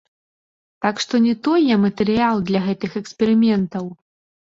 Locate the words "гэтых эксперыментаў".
2.69-3.85